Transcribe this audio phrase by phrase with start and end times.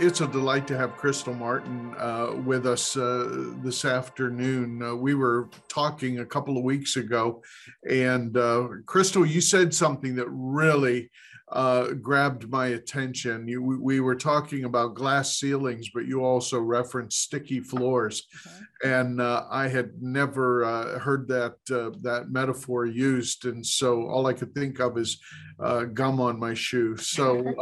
[0.00, 4.82] it's a delight to have Crystal Martin uh, with us uh, this afternoon.
[4.82, 7.42] Uh, we were talking a couple of weeks ago,
[7.88, 11.10] and uh, Crystal, you said something that really
[11.52, 13.46] uh, grabbed my attention.
[13.46, 18.94] You, we, we, were talking about glass ceilings, but you also referenced sticky floors, okay.
[18.98, 24.26] and uh, I had never uh, heard that uh, that metaphor used, and so all
[24.26, 25.18] I could think of is
[25.58, 26.96] uh, gum on my shoe.
[26.96, 27.54] So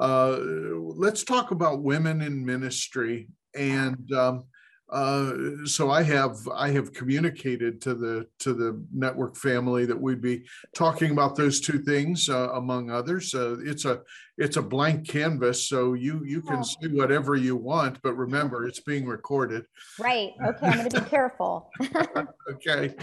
[0.00, 4.12] uh, let's talk about women in ministry and.
[4.12, 4.44] Um,
[4.92, 5.32] uh,
[5.64, 10.44] so I have I have communicated to the to the network family that we'd be
[10.76, 13.34] talking about those two things uh, among others.
[13.34, 14.02] Uh, it's a
[14.36, 18.80] it's a blank canvas, so you you can say whatever you want, but remember it's
[18.80, 19.64] being recorded.
[19.98, 20.32] Right.
[20.44, 21.70] Okay, I'm going to be careful.
[22.52, 22.94] okay,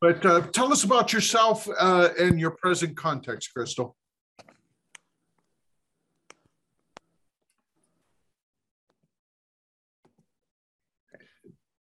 [0.00, 3.96] but uh, tell us about yourself uh, and your present context, Crystal.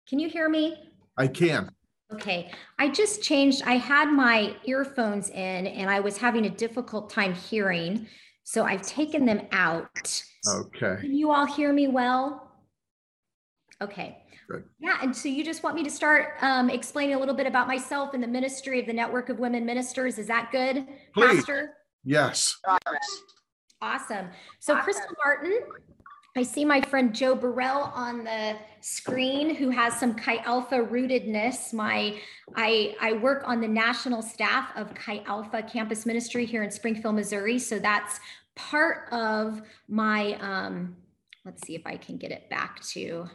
[0.08, 0.92] Can you hear me?
[1.18, 1.70] I can.
[2.14, 2.52] Okay.
[2.78, 3.64] I just changed.
[3.66, 8.08] I had my earphones in and I was having a difficult time hearing.
[8.44, 10.24] So I've taken them out.
[10.48, 10.98] Okay.
[11.02, 12.52] Can you all hear me well?
[13.82, 14.20] Okay.
[14.50, 14.66] Good.
[14.80, 14.98] Yeah.
[15.02, 18.14] And so you just want me to start um, explaining a little bit about myself
[18.14, 20.20] and the ministry of the Network of Women Ministers.
[20.20, 21.38] Is that good, Please.
[21.38, 21.74] Pastor?
[22.04, 22.56] Yes.
[23.82, 24.30] Awesome.
[24.60, 24.84] So, awesome.
[24.84, 25.60] Crystal Martin
[26.38, 31.72] I see my friend Joe Burrell on the screen who has some Chi Alpha rootedness.
[31.72, 32.20] My
[32.58, 37.16] I, I work on the national staff of Chi Alpha campus ministry here in Springfield,
[37.16, 37.58] Missouri.
[37.58, 38.20] So that's
[38.54, 40.98] part of my um,
[41.46, 43.30] let's see if I can get it back to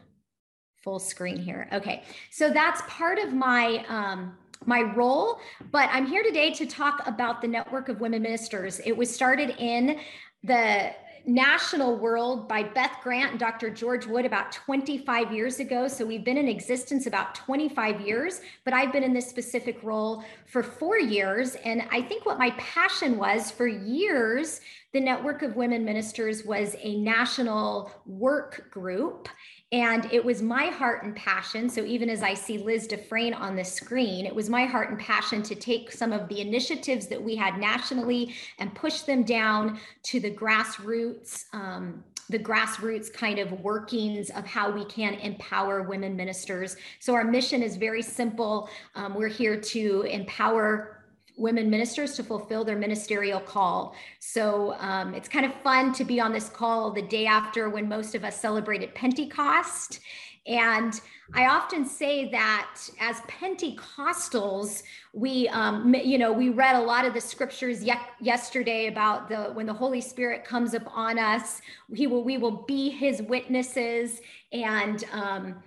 [0.84, 1.70] full screen here.
[1.72, 5.40] Okay, so that's part of my um, my role,
[5.72, 8.78] but I'm here today to talk about the Network of Women Ministers.
[8.84, 10.00] It was started in
[10.44, 10.92] the
[11.26, 13.70] national world by Beth Grant and Dr.
[13.70, 15.88] George Wood about 25 years ago.
[15.88, 20.24] So we've been in existence about 25 years, but I've been in this specific role
[20.46, 21.56] for four years.
[21.64, 24.60] And I think what my passion was for years,
[24.92, 29.28] the Network of Women Ministers was a national work group.
[29.72, 31.68] And it was my heart and passion.
[31.68, 34.98] So even as I see Liz Dufresne on the screen, it was my heart and
[34.98, 39.78] passion to take some of the initiatives that we had nationally and push them down
[40.04, 41.44] to the grassroots.
[41.52, 46.76] Um, the grassroots kind of workings of how we can empower women ministers.
[47.00, 48.70] So, our mission is very simple.
[48.94, 50.99] Um, we're here to empower
[51.40, 53.94] women ministers to fulfill their ministerial call.
[54.18, 57.88] So um, it's kind of fun to be on this call the day after when
[57.88, 60.00] most of us celebrated Pentecost.
[60.46, 61.00] And
[61.34, 67.14] I often say that as Pentecostals, we, um, you know, we read a lot of
[67.14, 71.60] the scriptures ye- yesterday about the when the Holy Spirit comes upon us,
[71.94, 74.20] he will we will be His witnesses,
[74.52, 75.62] and um,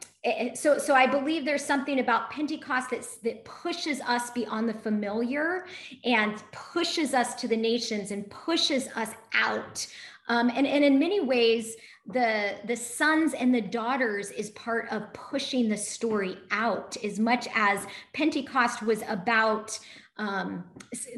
[0.53, 5.65] so so i believe there's something about pentecost that, that pushes us beyond the familiar
[6.03, 9.87] and pushes us to the nations and pushes us out.
[10.27, 11.75] Um, and, and in many ways
[12.07, 17.47] the the sons and the daughters is part of pushing the story out as much
[17.55, 19.77] as pentecost was about
[20.17, 20.63] um,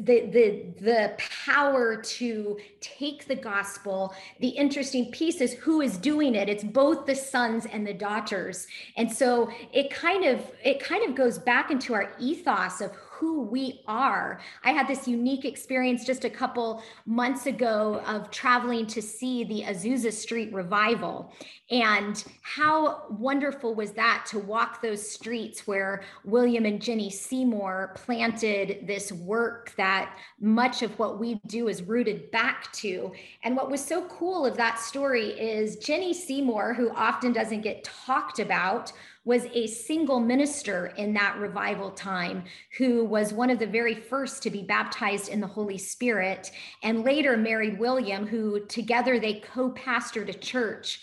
[0.00, 4.14] the the the power to take the gospel.
[4.40, 6.48] The interesting piece is who is doing it.
[6.48, 11.14] It's both the sons and the daughters, and so it kind of it kind of
[11.14, 14.40] goes back into our ethos of who we are.
[14.64, 19.62] I had this unique experience just a couple months ago of traveling to see the
[19.62, 21.32] Azusa Street revival.
[21.70, 28.86] And how wonderful was that to walk those streets where William and Jenny Seymour planted
[28.86, 33.12] this work that much of what we do is rooted back to.
[33.42, 37.82] And what was so cool of that story is Jenny Seymour, who often doesn't get
[37.82, 38.92] talked about,
[39.26, 42.44] was a single minister in that revival time
[42.78, 46.52] who was one of the very first to be baptized in the Holy Spirit
[46.84, 51.00] and later married William, who together they co pastored a church.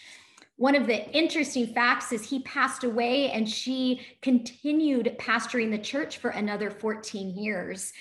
[0.55, 6.17] One of the interesting facts is he passed away and she continued pastoring the church
[6.17, 7.91] for another 14 years.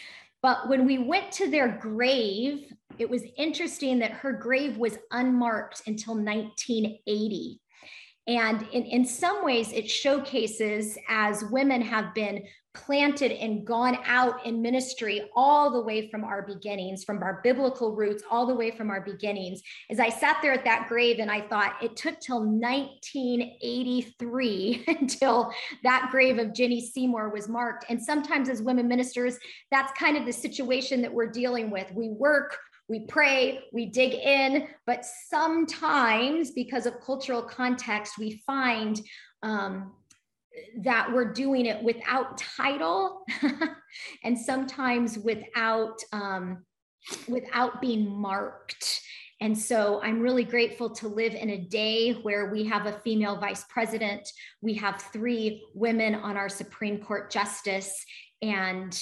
[0.41, 5.83] But when we went to their grave, it was interesting that her grave was unmarked
[5.87, 7.62] until 1980.
[8.27, 14.47] And in, in some ways, it showcases as women have been planted and gone out
[14.47, 18.71] in ministry all the way from our beginnings, from our biblical roots, all the way
[18.71, 19.61] from our beginnings.
[19.91, 25.53] As I sat there at that grave and I thought it took till 1983 until
[25.83, 27.85] that grave of Jenny Seymour was marked.
[27.91, 29.39] And sometimes as women ministers,
[29.71, 31.93] that's kind of the situation that we're dealing with.
[31.93, 32.57] We work
[32.93, 39.01] we pray, we dig in, but sometimes because of cultural context, we find
[39.43, 39.95] um,
[40.85, 43.25] that we're doing it without title
[44.25, 46.67] and sometimes without um,
[47.27, 49.01] without being marked.
[49.41, 53.41] And so I'm really grateful to live in a day where we have a female
[53.41, 54.29] vice president,
[54.61, 58.05] we have three women on our Supreme Court justice,
[58.43, 58.95] and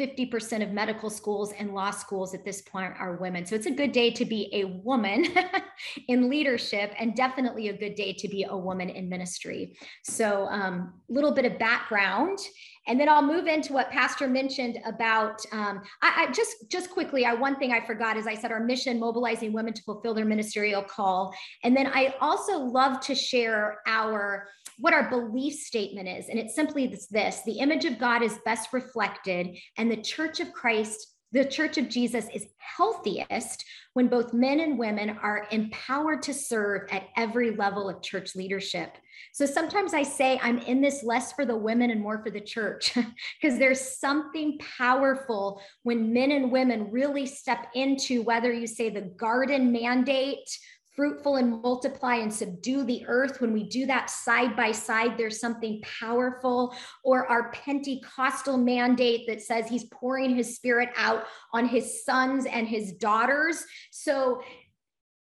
[0.00, 3.44] 50% of medical schools and law schools at this point are women.
[3.44, 5.26] So it's a good day to be a woman
[6.08, 9.76] in leadership and definitely a good day to be a woman in ministry.
[10.02, 12.38] So a um, little bit of background
[12.86, 15.40] and then I'll move into what Pastor mentioned about.
[15.52, 18.64] Um, I, I, just just quickly, I one thing I forgot is I said our
[18.64, 21.34] mission, mobilizing women to fulfill their ministerial call.
[21.62, 24.48] And then I also love to share our
[24.78, 28.38] what our belief statement is, and it's simply this: this the image of God is
[28.44, 34.32] best reflected, and the Church of Christ the Church of Jesus is healthiest when both
[34.32, 38.96] men and women are empowered to serve at every level of church leadership.
[39.32, 42.40] So sometimes I say I'm in this less for the women and more for the
[42.40, 42.94] church
[43.40, 49.02] because there's something powerful when men and women really step into whether you say the
[49.02, 50.58] garden mandate
[51.00, 55.40] fruitful and multiply and subdue the earth, when we do that side by side, there's
[55.40, 56.76] something powerful.
[57.02, 61.24] Or our Pentecostal mandate that says he's pouring his spirit out
[61.54, 63.64] on his sons and his daughters.
[63.90, 64.42] So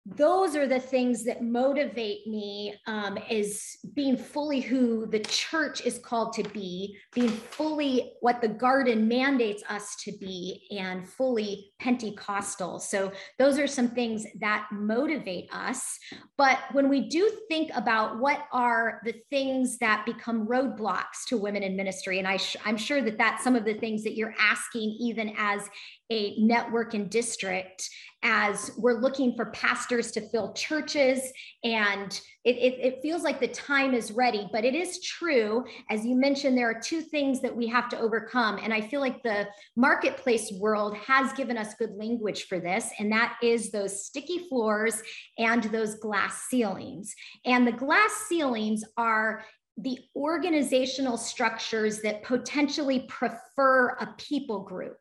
[0.06, 5.98] those are the things that motivate me um, is being fully who the church is
[5.98, 12.78] called to be being fully what the garden mandates us to be and fully pentecostal.
[12.78, 15.98] So those are some things that motivate us.
[16.36, 21.62] But when we do think about what are the things that become roadblocks to women
[21.62, 24.96] in ministry and I i'm sure that that's some of the things that you're asking
[25.00, 25.68] even as
[26.10, 27.88] a network and district
[28.24, 31.20] as we're looking for pastors to fill churches
[31.62, 34.48] and it, it, it, feels like the time is ready.
[34.50, 37.98] But it is true as you mentioned there are two things that we have to
[37.98, 38.58] overcome.
[38.62, 43.12] And i feel like the marketplace world has given us good language for this and
[43.12, 45.02] that is those sticky floors
[45.38, 47.14] and those glass ceilings.
[47.44, 49.44] And the glass ceilings are
[49.76, 54.98] the organizational structures that potentially prefer a people group.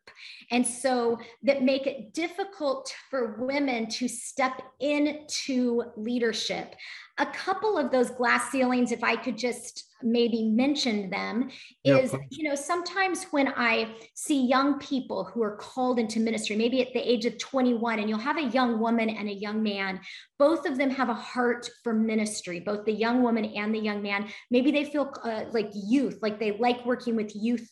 [0.49, 6.75] And so that make it difficult for women to step into leadership
[7.19, 11.50] a couple of those glass ceilings, if I could just maybe mention them,
[11.83, 12.19] is yeah.
[12.31, 16.92] you know, sometimes when I see young people who are called into ministry, maybe at
[16.94, 20.00] the age of 21, and you'll have a young woman and a young man,
[20.39, 24.01] both of them have a heart for ministry, both the young woman and the young
[24.01, 24.27] man.
[24.50, 27.69] Maybe they feel uh, like youth, like they like working with youth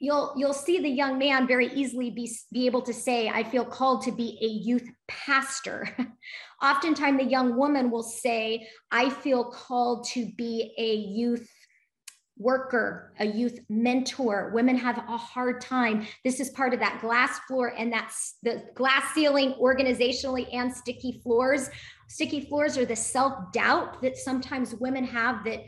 [0.00, 3.64] you'll you'll see the young man very easily be, be able to say i feel
[3.64, 5.88] called to be a youth pastor.
[6.62, 11.48] Oftentimes the young woman will say i feel called to be a youth
[12.38, 14.52] worker a youth mentor.
[14.54, 16.06] Women have a hard time.
[16.24, 21.20] This is part of that glass floor and that's the glass ceiling organizationally and sticky
[21.22, 21.68] floors.
[22.06, 25.64] Sticky floors are the self-doubt that sometimes women have that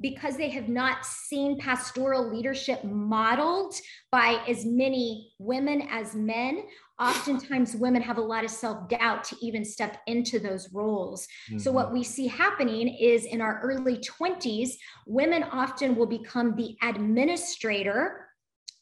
[0.00, 3.74] because they have not seen pastoral leadership modeled
[4.10, 6.64] by as many women as men
[7.00, 11.58] oftentimes women have a lot of self-doubt to even step into those roles mm-hmm.
[11.58, 14.70] so what we see happening is in our early 20s
[15.06, 18.24] women often will become the administrator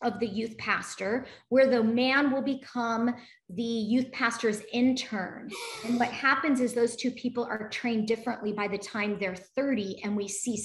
[0.02, 3.14] of the youth pastor, where the man will become
[3.50, 5.50] the youth pastor's intern.
[5.85, 10.02] And what happens is those two people are trained differently by the time they're 30,
[10.04, 10.57] and we see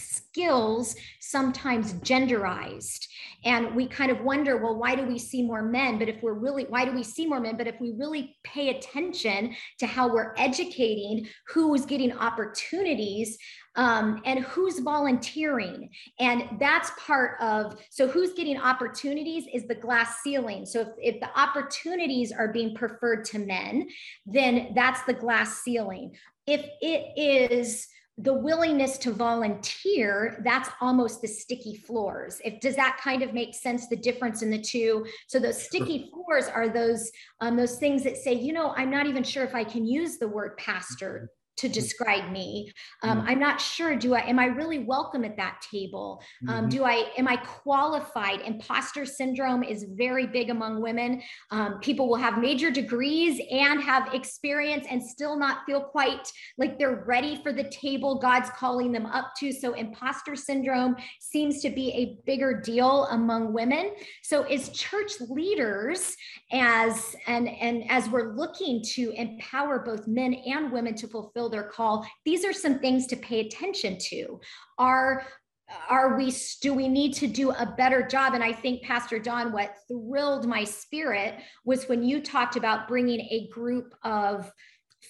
[0.00, 3.06] skills sometimes genderized.
[3.44, 5.98] And we kind of wonder well why do we see more men?
[5.98, 7.56] But if we're really why do we see more men?
[7.56, 13.38] But if we really pay attention to how we're educating who's getting opportunities
[13.76, 15.90] um, and who's volunteering.
[16.18, 20.66] And that's part of so who's getting opportunities is the glass ceiling.
[20.66, 23.88] So if, if the opportunities are being preferred to men
[24.26, 26.14] then that's the glass ceiling.
[26.46, 27.88] If it is
[28.18, 32.40] the willingness to volunteer that's almost the sticky floors.
[32.44, 35.06] If does that kind of make sense the difference in the two?
[35.28, 37.10] So those sticky floors are those
[37.40, 40.18] um, those things that say you know i'm not even sure if i can use
[40.18, 42.72] the word pastor to describe me.
[43.02, 43.28] Um, mm-hmm.
[43.28, 43.96] I'm not sure.
[43.96, 46.22] Do I am I really welcome at that table?
[46.48, 46.68] Um, mm-hmm.
[46.68, 48.40] Do I am I qualified?
[48.42, 51.22] Imposter syndrome is very big among women.
[51.50, 56.78] Um, people will have major degrees and have experience and still not feel quite like
[56.78, 59.52] they're ready for the table God's calling them up to.
[59.52, 63.92] So imposter syndrome seems to be a bigger deal among women.
[64.22, 66.16] So as church leaders,
[66.52, 71.64] as and and as we're looking to empower both men and women to fulfill their
[71.64, 74.40] call, these are some things to pay attention to.
[74.78, 75.26] Are
[75.88, 78.34] are we do we need to do a better job?
[78.34, 83.20] And i think pastor don what thrilled my spirit was when you talked about bringing
[83.20, 84.50] a group of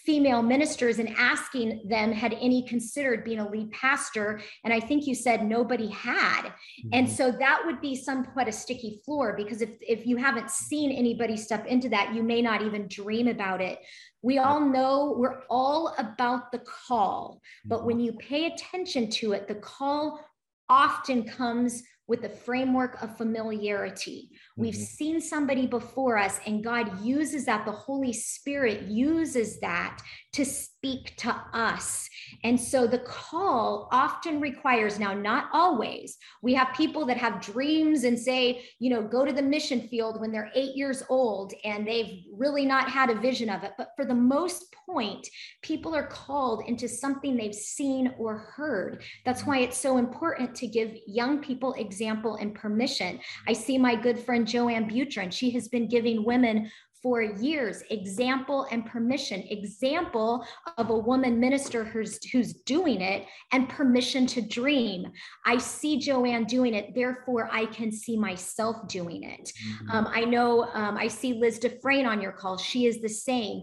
[0.04, 4.40] female ministers and asking them had any considered being a lead pastor?
[4.64, 6.42] And i think you said nobody had.
[6.42, 6.88] Mm-hmm.
[6.92, 10.90] and so that would be somewhat a sticky floor because if if you haven't seen
[10.90, 13.78] anybody step into that you may not even dream about it
[14.22, 18.06] we all know we're all about the call but when mm-hmm.
[18.06, 20.20] you pay attention to it the call
[20.68, 24.30] often comes with the framework of familiarity.
[24.32, 24.62] Mm-hmm.
[24.62, 30.00] We've seen somebody before us, and God uses that, the Holy Spirit uses that
[30.32, 32.08] to speak to us.
[32.44, 38.04] And so the call often requires, now, not always, we have people that have dreams
[38.04, 41.86] and say, you know, go to the mission field when they're eight years old and
[41.86, 43.72] they've really not had a vision of it.
[43.76, 45.28] But for the most point,
[45.62, 49.02] people are called into something they've seen or heard.
[49.24, 53.18] That's why it's so important to give young people example and permission.
[53.48, 56.70] I see my good friend Joanne Butrin, she has been giving women
[57.02, 60.44] for years example and permission example
[60.78, 65.06] of a woman minister who's who's doing it and permission to dream.
[65.46, 69.46] I see joanne doing it therefore i can see myself doing it.
[69.48, 69.90] Mm-hmm.
[69.92, 72.58] um, i know um, i see liz dufresne on your call.
[72.58, 73.62] She is the same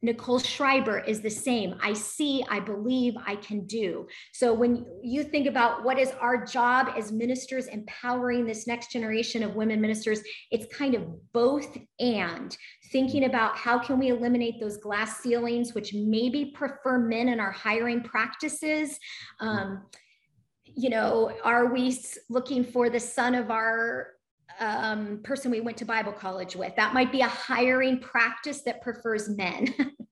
[0.00, 1.74] Nicole Schreiber is the same.
[1.82, 4.06] I see, I believe, I can do.
[4.32, 9.42] So when you think about what is our job as ministers empowering this next generation
[9.42, 10.20] of women ministers,
[10.52, 11.02] it's kind of
[11.32, 12.56] both and
[12.92, 17.52] thinking about how can we eliminate those glass ceilings, which maybe prefer men in our
[17.52, 18.98] hiring practices.
[19.40, 19.86] Um,
[20.64, 21.98] you know, are we
[22.30, 24.17] looking for the son of our
[24.60, 26.74] um, person we went to Bible college with.
[26.76, 29.66] That might be a hiring practice that prefers men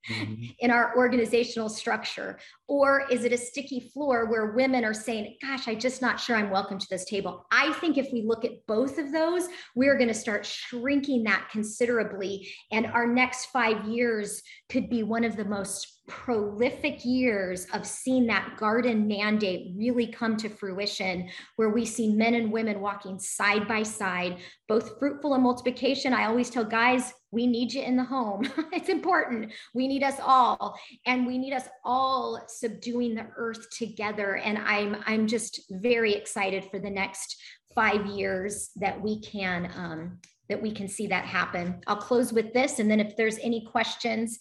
[0.09, 0.45] mm-hmm.
[0.59, 2.39] in our organizational structure.
[2.69, 6.37] Or is it a sticky floor where women are saying, Gosh, I'm just not sure
[6.37, 7.47] I'm welcome to this table?
[7.51, 11.49] I think if we look at both of those, we're going to start shrinking that
[11.51, 12.49] considerably.
[12.73, 18.27] And our next five years could be one of the most prolific years of seeing
[18.27, 23.67] that garden mandate really come to fruition, where we see men and women walking side
[23.67, 26.13] by side, both fruitful and multiplication.
[26.13, 28.49] I always tell guys, we need you in the home.
[28.73, 29.53] it's important.
[29.75, 34.37] We need us all, and we need us all subduing the earth together.
[34.37, 37.37] And I'm I'm just very excited for the next
[37.75, 41.81] five years that we can um, that we can see that happen.
[41.87, 44.39] I'll close with this, and then if there's any questions.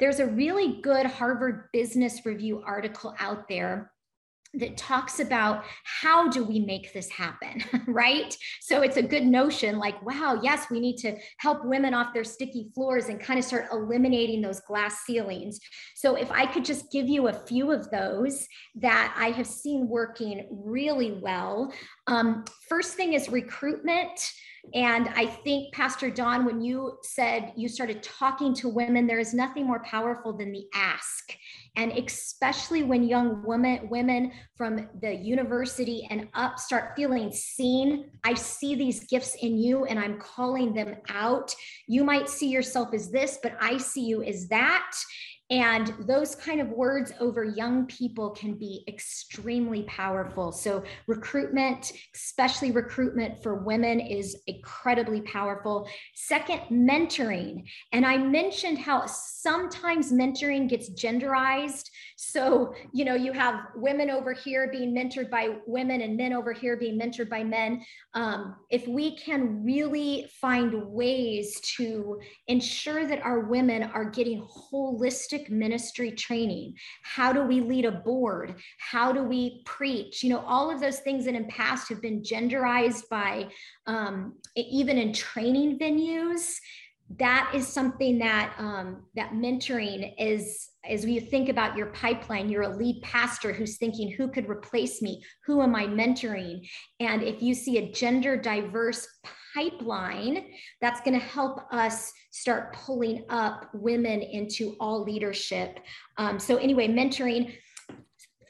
[0.00, 3.92] There's a really good Harvard Business Review article out there
[4.54, 8.36] that talks about how do we make this happen right?
[8.60, 12.24] So it's a good notion like wow yes we need to help women off their
[12.24, 15.58] sticky floors and kind of start eliminating those glass ceilings.
[15.94, 19.88] So if i could just give you a few of those that i have seen
[19.88, 21.72] working really well.
[22.06, 24.20] Um, first thing is recruitment.
[24.74, 29.32] And I think, Pastor Don, when you said you started talking to women, there is
[29.32, 31.32] nothing more powerful than the ask.
[31.76, 38.34] And especially when young women, women from the university and up start feeling seen, I
[38.34, 41.54] see these gifts in you and I'm calling them out.
[41.86, 44.92] You might see yourself as this, but I see you as that.
[45.50, 50.52] And those kind of words over young people can be extremely powerful.
[50.52, 55.88] So, recruitment, especially recruitment for women, is incredibly powerful.
[56.14, 57.64] Second, mentoring.
[57.92, 61.90] And I mentioned how sometimes mentoring gets genderized.
[62.22, 66.52] So, you know, you have women over here being mentored by women and men over
[66.52, 67.82] here being mentored by men.
[68.12, 75.48] Um, if we can really find ways to ensure that our women are getting holistic
[75.48, 76.74] ministry training?
[77.04, 78.56] How do we lead a board?
[78.76, 80.22] How do we preach?
[80.22, 83.48] You know, all of those things that in past have been genderized by
[83.86, 86.56] um, even in training venues.
[87.18, 92.62] That is something that um, that mentoring is as you think about your pipeline, you're
[92.62, 95.22] a lead pastor who's thinking, who could replace me?
[95.44, 96.66] Who am I mentoring?
[97.00, 99.06] And if you see a gender diverse
[99.54, 100.46] pipeline
[100.80, 105.80] that's going to help us start pulling up women into all leadership.
[106.16, 107.54] Um, so, anyway, mentoring.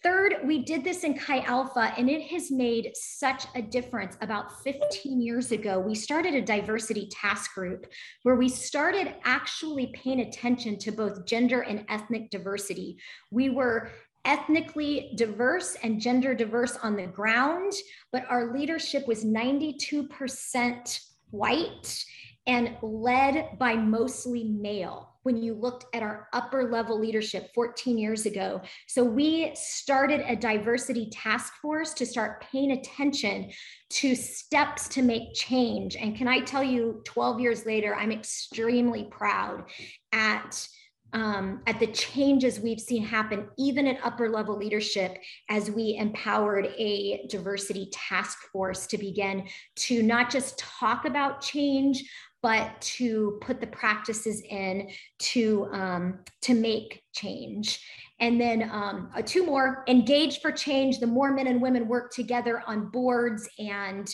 [0.02, 4.16] Third, we did this in Chi Alpha, and it has made such a difference.
[4.22, 7.86] About 15 years ago, we started a diversity task group
[8.22, 12.96] where we started actually paying attention to both gender and ethnic diversity.
[13.30, 13.90] We were
[14.24, 17.74] ethnically diverse and gender diverse on the ground,
[18.10, 22.04] but our leadership was 92% white
[22.46, 28.24] and led by mostly male when you looked at our upper level leadership 14 years
[28.24, 28.62] ago.
[28.86, 33.50] So we started a diversity task force to start paying attention
[33.90, 35.96] to steps to make change.
[35.96, 39.64] And can I tell you, 12 years later, I'm extremely proud
[40.12, 40.66] at
[41.12, 45.18] um, at the changes we've seen happen, even at upper level leadership,
[45.48, 52.04] as we empowered a diversity task force to begin to not just talk about change,
[52.42, 57.84] but to put the practices in to um, to make change.
[58.20, 60.98] And then um, uh, two more: engage for change.
[60.98, 64.08] The more men and women work together on boards and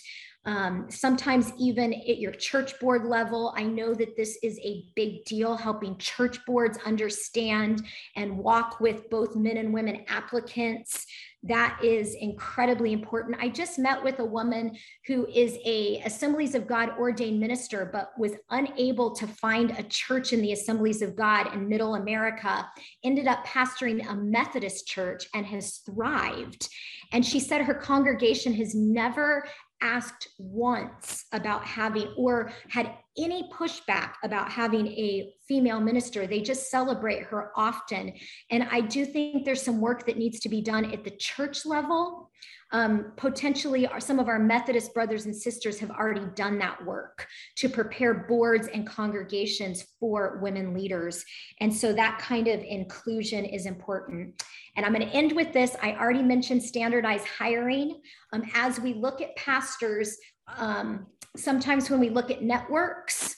[0.46, 3.52] um, sometimes even at your church board level.
[3.56, 9.10] I know that this is a big deal, helping church boards understand and walk with
[9.10, 11.04] both men and women applicants.
[11.48, 13.36] That is incredibly important.
[13.40, 14.76] I just met with a woman
[15.06, 20.32] who is a Assemblies of God ordained minister, but was unable to find a church
[20.32, 22.66] in the Assemblies of God in Middle America.
[23.04, 26.68] Ended up pastoring a Methodist church and has thrived.
[27.12, 29.46] And she said her congregation has never
[29.80, 36.26] asked once about having or had any pushback about having a female minister.
[36.26, 38.12] They just celebrate her often.
[38.50, 41.64] And I do think there's some work that needs to be done at the church
[41.64, 42.25] level.
[42.72, 47.26] Um, potentially, our, some of our Methodist brothers and sisters have already done that work
[47.56, 51.24] to prepare boards and congregations for women leaders.
[51.60, 54.42] And so that kind of inclusion is important.
[54.76, 55.76] And I'm going to end with this.
[55.80, 58.00] I already mentioned standardized hiring.
[58.32, 60.16] Um, as we look at pastors,
[60.58, 63.36] um, sometimes when we look at networks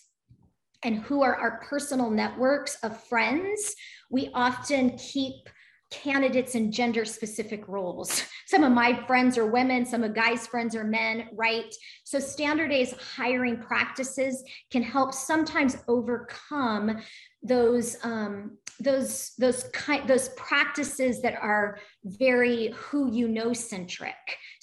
[0.84, 3.74] and who are our personal networks of friends,
[4.10, 5.48] we often keep
[5.90, 8.22] candidates in gender specific roles.
[8.46, 11.74] Some of my friends are women, some of guys' friends are men, right?
[12.04, 16.98] So standardized hiring practices can help sometimes overcome
[17.42, 24.14] those um, those those kind those practices that are very who you know centric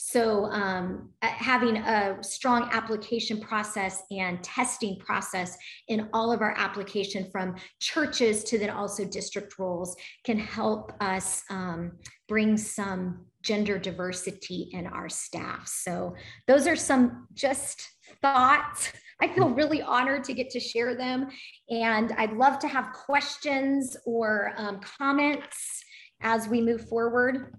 [0.08, 7.28] so um, having a strong application process and testing process in all of our application
[7.32, 11.94] from churches to then also district roles can help us um,
[12.28, 16.14] bring some gender diversity in our staff so
[16.46, 17.90] those are some just
[18.22, 21.30] thoughts I feel really honored to get to share them.
[21.70, 25.86] And I'd love to have questions or um, comments
[26.20, 27.56] as we move forward.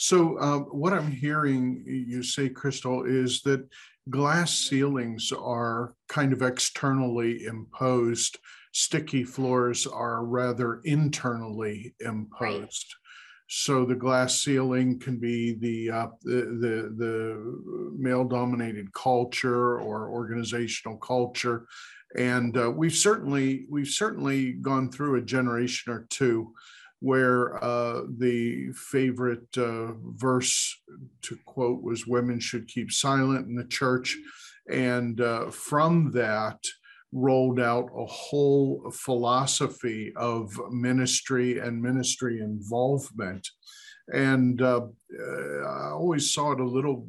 [0.00, 3.68] So, uh, what I'm hearing you say, Crystal, is that
[4.08, 8.38] glass ceilings are kind of externally imposed,
[8.72, 12.94] sticky floors are rather internally imposed.
[12.94, 13.48] Right.
[13.48, 20.08] So the glass ceiling can be the uh, the, the, the male dominated culture or
[20.08, 21.66] organizational culture,
[22.16, 26.54] and uh, we've certainly we've certainly gone through a generation or two
[27.00, 30.76] where uh, the favorite uh, verse
[31.22, 34.16] to quote was "Women should keep silent in the church,"
[34.70, 36.58] and uh, from that
[37.12, 43.48] rolled out a whole philosophy of ministry and ministry involvement.
[44.12, 44.82] And uh,
[45.66, 47.08] I always saw it a little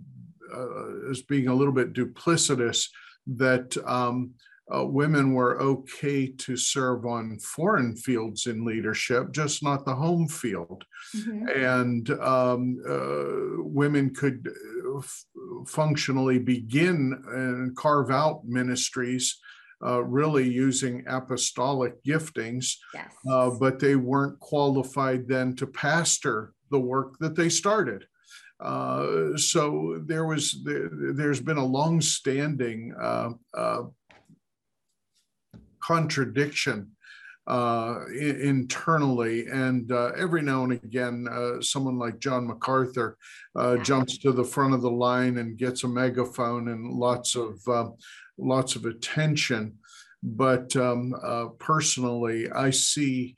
[0.54, 2.88] uh, as being a little bit duplicitous
[3.28, 4.32] that um,
[4.74, 10.28] uh, women were okay to serve on foreign fields in leadership, just not the home
[10.28, 10.86] field.
[11.16, 11.48] Mm-hmm.
[11.50, 15.26] And um, uh, women could uh, f-
[15.68, 19.40] functionally begin and carve out ministries
[19.84, 23.12] uh, really using apostolic giftings, yes.
[23.30, 28.06] uh, but they weren't qualified then to pastor the work that they started.
[28.60, 33.84] Uh, so there was there, has been a long-standing uh, uh,
[35.82, 36.92] contradiction
[37.48, 39.48] uh, internally.
[39.48, 43.18] And uh, every now and again, uh, someone like John MacArthur
[43.82, 47.60] jumps to the front of the line and gets a megaphone and lots of
[48.38, 49.78] lots of attention.
[50.24, 53.36] But um, uh, personally, I see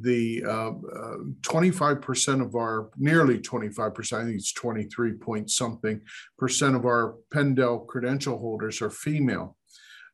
[0.00, 6.00] the uh, uh, 25% of our, nearly 25%, I think it's 23 point something
[6.38, 9.56] percent of our PennDel credential holders are female.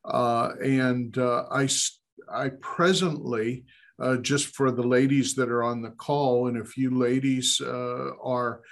[0.04, 1.68] Uh, and uh, I,
[2.32, 3.64] I presently,
[4.00, 8.62] uh, just for the ladies that are on the call, and if you ladies are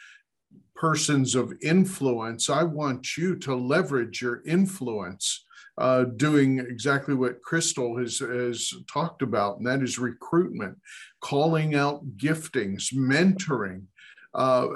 [0.75, 5.45] persons of influence, I want you to leverage your influence
[5.79, 10.77] uh, doing exactly what Crystal has, has talked about, and that is recruitment,
[11.21, 13.85] calling out giftings, mentoring.
[14.35, 14.69] Uh,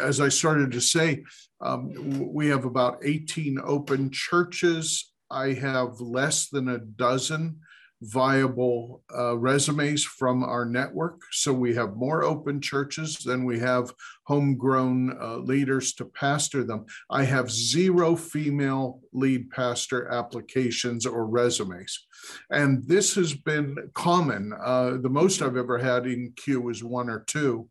[0.00, 1.24] as I started to say,
[1.60, 5.12] um, we have about 18 open churches.
[5.30, 7.60] I have less than a dozen
[8.02, 11.22] viable uh, resumes from our network.
[11.32, 13.92] So we have more open churches than we have
[14.24, 16.84] homegrown uh, leaders to pastor them.
[17.10, 22.06] I have zero female lead pastor applications or resumes.
[22.50, 24.52] And this has been common.
[24.62, 27.68] Uh, the most I've ever had in Q is one or two.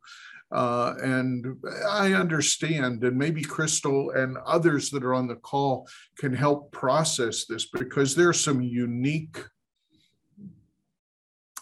[0.56, 1.58] Uh, and
[1.90, 5.86] I understand, and maybe Crystal and others that are on the call
[6.18, 9.38] can help process this because there are some unique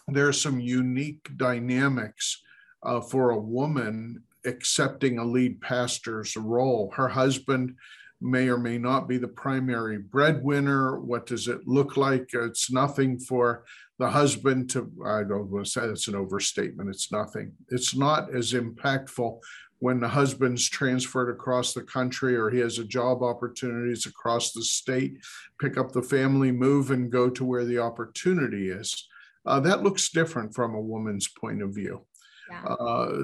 [0.09, 2.41] there are some unique dynamics
[2.83, 6.91] uh, for a woman accepting a lead pastor's role.
[6.93, 7.75] Her husband
[8.21, 10.99] may or may not be the primary breadwinner.
[10.99, 12.29] What does it look like?
[12.33, 13.63] It's nothing for
[13.99, 17.53] the husband to, I don't want to say it's an overstatement, it's nothing.
[17.69, 19.39] It's not as impactful
[19.79, 24.63] when the husband's transferred across the country or he has a job opportunities across the
[24.63, 25.17] state,
[25.59, 29.07] pick up the family, move and go to where the opportunity is
[29.45, 32.05] uh, that looks different from a woman's point of view.
[32.49, 32.63] Yeah.
[32.63, 33.21] Uh,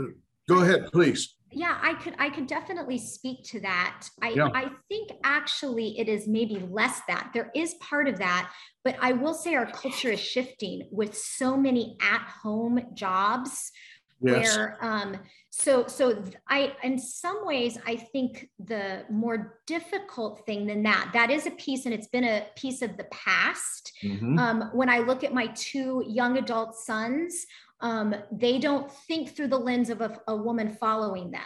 [0.47, 1.35] go ahead, please.
[1.51, 4.07] Yeah, I could I could definitely speak to that.
[4.21, 4.49] I, yeah.
[4.53, 7.31] I think actually it is maybe less that.
[7.33, 8.51] There is part of that,
[8.83, 13.71] but I will say our culture is shifting with so many at-home jobs
[14.21, 14.57] yes.
[14.57, 15.17] where um
[15.49, 21.31] so so i in some ways i think the more difficult thing than that that
[21.31, 24.37] is a piece and it's been a piece of the past mm-hmm.
[24.37, 27.45] um, when i look at my two young adult sons
[27.81, 31.41] um, they don't think through the lens of a, a woman following them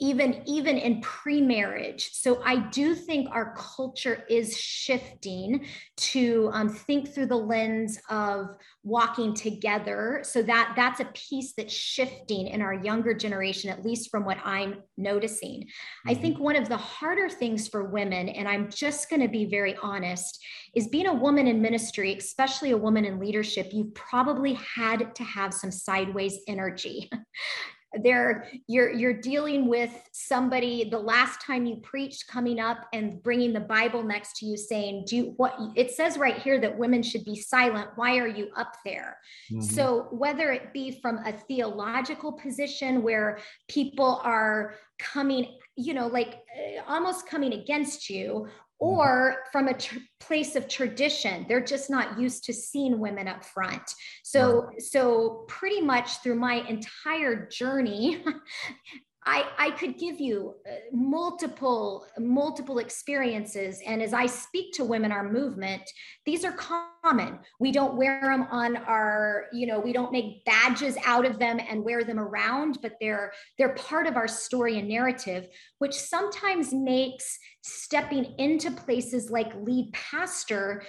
[0.00, 2.10] even even in pre-marriage.
[2.12, 8.56] So i do think our culture is shifting to um, think through the lens of
[8.82, 10.20] walking together.
[10.22, 14.38] So that that's a piece that's shifting in our younger generation at least from what
[14.44, 15.62] i'm noticing.
[15.62, 16.10] Mm-hmm.
[16.10, 19.46] i think one of the harder things for women and i'm just going to be
[19.46, 20.38] very honest
[20.74, 25.24] is being a woman in ministry especially a woman in leadership you've probably had to
[25.24, 27.10] have some sideways energy
[28.02, 33.52] there you're you're dealing with somebody the last time you preached coming up and bringing
[33.52, 37.02] the bible next to you saying do you, what it says right here that women
[37.02, 39.16] should be silent why are you up there
[39.50, 39.62] mm-hmm.
[39.62, 46.40] so whether it be from a theological position where people are coming you know like
[46.58, 48.48] uh, almost coming against you.
[48.80, 48.92] Mm-hmm.
[48.92, 51.46] or from a tr- place of tradition.
[51.48, 53.82] They're just not used to seeing women up front.
[54.22, 54.80] So right.
[54.80, 58.22] so pretty much through my entire journey
[59.28, 65.12] I, I could give you uh, multiple multiple experiences and as i speak to women
[65.12, 65.82] our movement
[66.24, 67.38] these are common.
[67.60, 71.60] We don't wear them on our you know we don't make badges out of them
[71.68, 76.72] and wear them around but they're they're part of our story and narrative which sometimes
[76.72, 80.82] makes stepping into places like lead pastor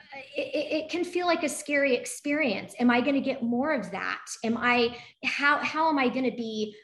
[0.00, 2.74] uh, it, it, can feel like a scary experience.
[2.78, 4.24] Am i going to get more of that?
[4.44, 6.74] Am i how how am i going to be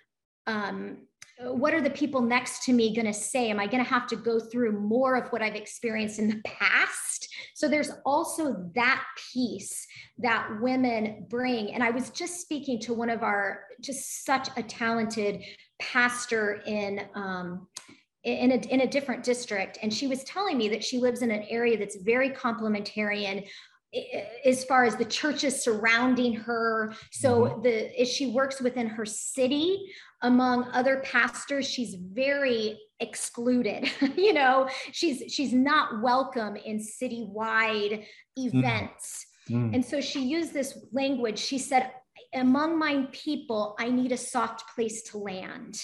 [0.46, 0.98] um,
[1.40, 3.50] what are the people next to me going to say?
[3.50, 6.40] Am I going to have to go through more of what I've experienced in the
[6.44, 7.28] past?
[7.54, 9.86] So there's also that piece
[10.18, 11.72] that women bring.
[11.72, 15.42] And I was just speaking to one of our just such a talented
[15.80, 17.66] pastor in um,
[18.22, 21.30] in a, in a different district and she was telling me that she lives in
[21.30, 23.46] an area that's very complementarian
[24.46, 27.62] as far as the churches surrounding her so mm-hmm.
[27.62, 29.78] the she works within her city
[30.24, 38.06] among other pastors she's very excluded you know she's she's not welcome in citywide mm.
[38.36, 39.74] events mm.
[39.74, 41.90] and so she used this language she said
[42.34, 45.80] among my people, I need a soft place to land.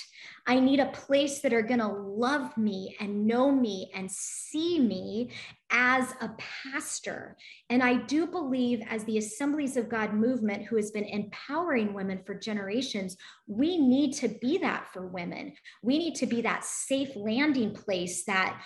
[0.46, 4.80] I need a place that are going to love me and know me and see
[4.80, 5.30] me
[5.70, 7.36] as a pastor.
[7.68, 12.20] And I do believe, as the Assemblies of God movement, who has been empowering women
[12.24, 15.54] for generations, we need to be that for women.
[15.82, 18.60] We need to be that safe landing place that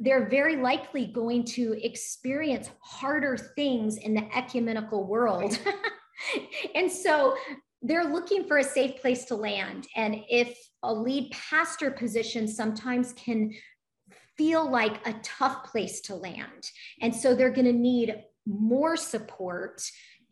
[0.00, 5.58] they're very likely going to experience harder things in the ecumenical world.
[6.74, 7.36] and so
[7.82, 9.86] they're looking for a safe place to land.
[9.96, 13.52] And if a lead pastor position sometimes can
[14.36, 16.70] feel like a tough place to land.
[17.00, 19.82] And so they're going to need more support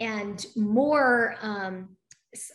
[0.01, 1.97] and more um,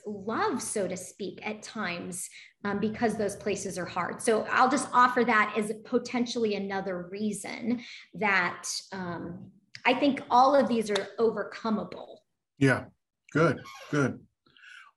[0.05, 2.29] love, so to speak, at times
[2.65, 4.21] um, because those places are hard.
[4.21, 7.81] So I'll just offer that as potentially another reason
[8.15, 9.51] that um,
[9.85, 12.17] I think all of these are overcomable.
[12.57, 12.85] Yeah,
[13.31, 13.61] good,
[13.91, 14.19] good.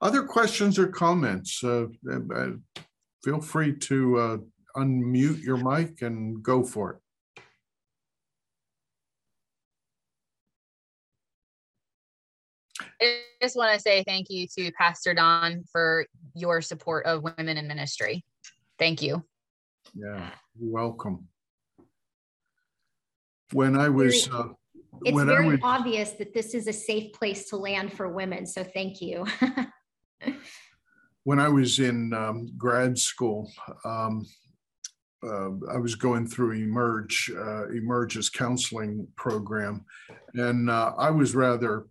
[0.01, 1.63] Other questions or comments?
[1.63, 2.49] Uh, uh,
[3.23, 4.37] feel free to uh,
[4.77, 6.99] unmute your mic and go for it.
[13.01, 17.59] I just want to say thank you to Pastor Don for your support of women
[17.59, 18.25] in ministry.
[18.79, 19.25] Thank you.
[19.95, 21.29] Yeah, you're welcome.
[23.53, 24.49] When I was, uh,
[25.05, 28.47] it's when very was, obvious that this is a safe place to land for women.
[28.47, 29.27] So thank you.
[31.25, 33.51] when I was in um, grad school,
[33.85, 34.27] um,
[35.25, 39.85] uh, I was going through Emerge, uh, Emerge's counseling program,
[40.35, 41.87] and uh, I was rather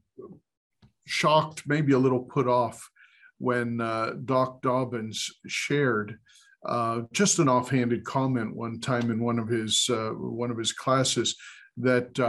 [1.05, 2.89] shocked, maybe a little put off,
[3.37, 6.19] when uh, Doc Dobbins shared
[6.65, 10.73] uh, just an offhanded comment one time in one of his uh, one of his
[10.73, 11.35] classes
[11.77, 12.19] that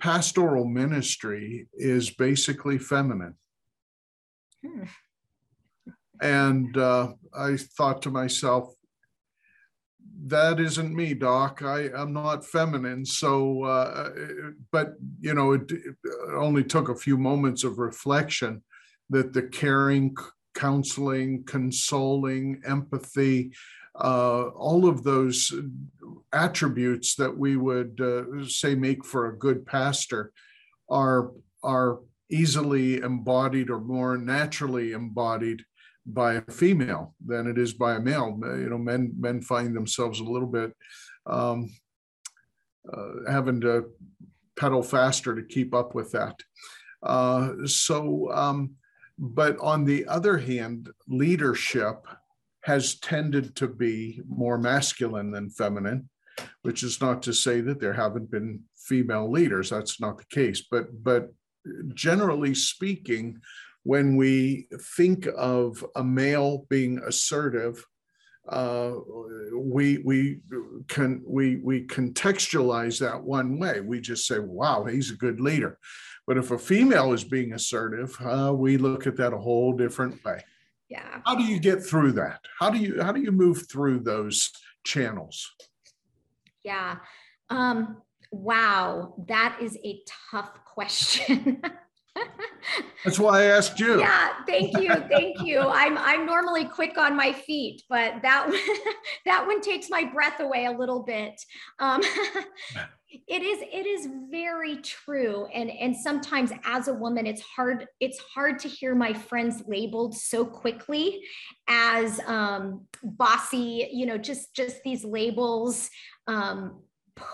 [0.00, 3.34] pastoral ministry is basically feminine.
[4.64, 4.84] Hmm.
[6.20, 8.74] And I thought to myself,
[10.26, 11.62] that isn't me, Doc.
[11.62, 13.04] I, I'm not feminine.
[13.04, 14.10] So, uh,
[14.72, 15.94] but, you know, it, it,
[16.34, 18.62] only took a few moments of reflection
[19.10, 20.16] that the caring,
[20.54, 23.52] counseling, consoling, empathy,
[23.98, 25.52] uh, all of those
[26.32, 30.32] attributes that we would uh, say make for a good pastor
[30.88, 31.32] are,
[31.62, 31.98] are
[32.30, 35.62] easily embodied or more naturally embodied
[36.06, 38.38] by a female than it is by a male.
[38.42, 40.72] You know, men men find themselves a little bit
[41.26, 41.70] um,
[42.90, 43.86] uh, having to
[44.58, 46.34] pedal faster to keep up with that.
[47.02, 48.72] Uh, so, um,
[49.18, 52.06] but on the other hand, leadership
[52.68, 56.06] has tended to be more masculine than feminine,
[56.60, 59.70] which is not to say that there haven't been female leaders.
[59.70, 61.32] That's not the case, but but
[61.94, 63.38] generally speaking,
[63.84, 67.82] when we think of a male being assertive,
[68.46, 68.92] uh,
[69.54, 70.40] we we
[70.88, 73.80] can we we contextualize that one way.
[73.80, 75.78] We just say, "Wow, he's a good leader."
[76.26, 80.22] But if a female is being assertive, uh, we look at that a whole different
[80.22, 80.44] way.
[80.88, 81.20] Yeah.
[81.24, 82.40] How do you get through that?
[82.58, 84.50] How do you how do you move through those
[84.84, 85.50] channels?
[86.64, 86.96] Yeah.
[87.50, 91.62] Um, wow, that is a tough question.
[93.04, 94.00] That's why I asked you.
[94.00, 95.60] Yeah, thank you, thank you.
[95.60, 98.58] I'm I'm normally quick on my feet, but that one,
[99.24, 101.40] that one takes my breath away a little bit.
[101.78, 102.02] Um,
[103.10, 108.18] it is it is very true, and and sometimes as a woman, it's hard it's
[108.18, 111.22] hard to hear my friends labeled so quickly
[111.68, 113.88] as um, bossy.
[113.92, 115.88] You know, just just these labels.
[116.26, 116.82] Um,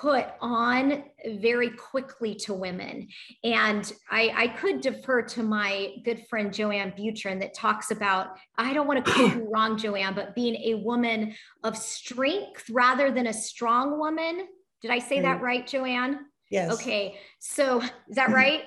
[0.00, 1.04] put on
[1.40, 3.06] very quickly to women.
[3.42, 8.72] And I, I, could defer to my good friend Joanne Butrin that talks about, I
[8.72, 11.34] don't want to quote you wrong, Joanne, but being a woman
[11.64, 14.46] of strength rather than a strong woman.
[14.84, 16.26] Did I say that right, Joanne?
[16.50, 16.70] Yes.
[16.74, 17.18] Okay.
[17.38, 18.64] So is that right?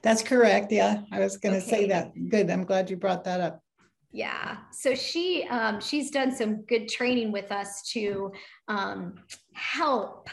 [0.00, 0.70] That's correct.
[0.70, 1.00] Yeah.
[1.10, 1.68] I was going to okay.
[1.68, 2.12] say that.
[2.28, 2.48] Good.
[2.48, 3.60] I'm glad you brought that up.
[4.12, 4.58] Yeah.
[4.70, 8.30] So she um, she's done some good training with us to
[8.68, 9.16] um,
[9.54, 10.28] help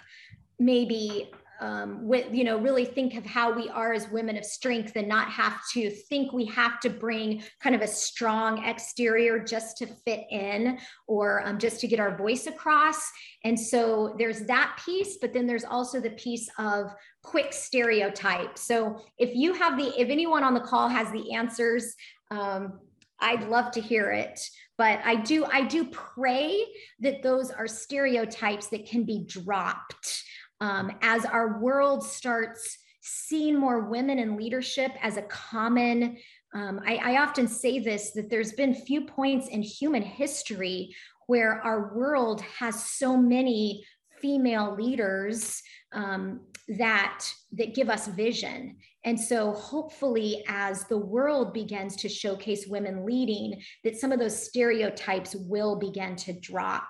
[0.59, 4.93] maybe um, with you know really think of how we are as women of strength
[4.95, 9.77] and not have to think we have to bring kind of a strong exterior just
[9.77, 13.09] to fit in or um, just to get our voice across.
[13.43, 16.93] And so there's that piece but then there's also the piece of
[17.23, 18.57] quick stereotype.
[18.57, 21.95] So if you have the if anyone on the call has the answers
[22.29, 22.79] um,
[23.19, 24.39] i'd love to hear it.
[24.77, 26.63] But i do i do pray
[26.99, 30.23] that those are stereotypes that can be dropped
[30.61, 36.17] um, as our world starts seeing more women in leadership as a common
[36.53, 40.95] um, I, I often say this that there's been few points in human history
[41.27, 43.85] where our world has so many
[44.21, 45.61] female leaders
[45.93, 46.41] um,
[46.79, 48.77] that that give us vision.
[49.03, 54.47] And so hopefully as the world begins to showcase women leading that some of those
[54.47, 56.89] stereotypes will begin to drop.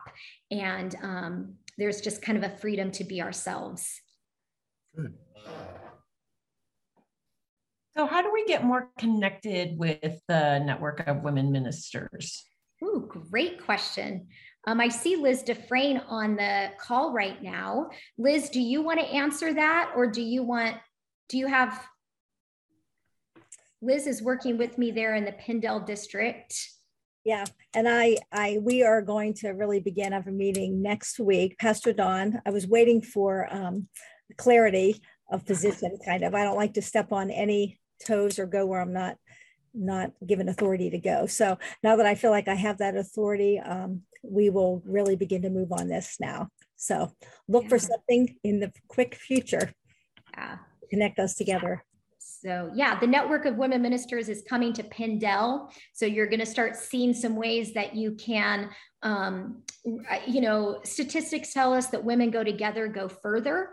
[0.49, 4.01] And um, there's just kind of a freedom to be ourselves.
[4.95, 5.13] Good.
[7.97, 12.43] So, how do we get more connected with the network of women ministers?
[12.83, 14.27] Ooh, great question.
[14.67, 17.89] Um, I see Liz Dufresne on the call right now.
[18.17, 20.75] Liz, do you want to answer that or do you want,
[21.29, 21.87] do you have,
[23.81, 26.53] Liz is working with me there in the PennDel district.
[27.27, 31.57] Yeah, and I, I, we are going to really begin our meeting next week.
[31.59, 33.89] Pastor Don, I was waiting for um,
[34.37, 36.33] clarity of position, kind of.
[36.33, 39.17] I don't like to step on any toes or go where I'm not
[39.73, 41.25] not given authority to go.
[41.25, 45.41] So now that I feel like I have that authority, um, we will really begin
[45.41, 46.47] to move on this now.
[46.77, 47.11] So
[47.49, 47.69] look yeah.
[47.69, 49.73] for something in the quick future.
[50.33, 50.59] Yeah.
[50.89, 51.83] Connect us together.
[52.41, 55.71] So yeah, the network of women ministers is coming to PennDel.
[55.93, 58.69] So you're going to start seeing some ways that you can,
[59.03, 59.63] um,
[60.27, 63.69] you know, statistics tell us that women go together, go further.